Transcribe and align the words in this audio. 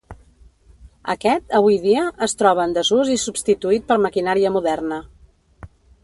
Aquest, 1.13 1.43
avui 1.57 1.75
dia, 1.83 2.05
es 2.27 2.33
troba 2.39 2.63
en 2.69 2.73
desús 2.77 3.11
i 3.19 3.21
substituït 3.27 3.85
per 3.91 3.99
maquinària 4.07 4.53
moderna. 4.57 4.99